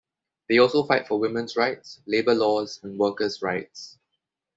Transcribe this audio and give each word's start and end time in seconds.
They 0.49 0.57
also 0.57 0.81
fight 0.83 1.07
for 1.07 1.19
women's 1.19 1.55
rights, 1.55 2.01
labor 2.07 2.33
laws 2.33 2.79
and 2.81 2.97
workers' 2.97 3.43
rights. 3.43 3.99